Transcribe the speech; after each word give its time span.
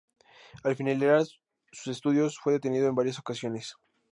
Al 0.63 0.75
finalizar 0.75 1.21
sus 1.71 1.95
estudios 1.97 2.39
fue 2.39 2.53
detenido 2.53 2.87
en 2.87 2.95
varias 2.95 3.19
ocasiones. 3.19 3.75